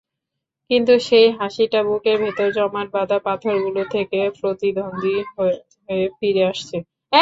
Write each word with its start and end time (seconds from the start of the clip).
কিন্তু 0.69 0.93
সেই 1.07 1.27
হাসিটা 1.39 1.79
বুকের 1.87 2.17
ভেতর 2.23 2.47
জমাটবাঁধা 2.57 3.17
পাথরগুলো 3.25 3.81
থেকে 3.95 4.19
প্রতিধ্বনি 4.39 5.15
হয়ে 5.35 5.55
ফিরে 6.17 6.43
আসছে। 6.51 6.77